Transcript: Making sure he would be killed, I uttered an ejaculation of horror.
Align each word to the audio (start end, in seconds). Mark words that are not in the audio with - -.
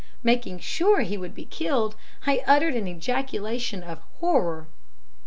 Making 0.23 0.57
sure 0.57 1.01
he 1.01 1.15
would 1.15 1.35
be 1.35 1.45
killed, 1.45 1.95
I 2.25 2.43
uttered 2.47 2.73
an 2.73 2.87
ejaculation 2.87 3.83
of 3.83 3.99
horror. 4.15 4.65